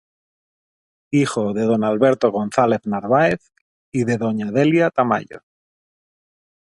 [1.11, 3.51] Hijo de Don Alberto González Narváez
[3.91, 5.43] y de Doña Delia Tamayo.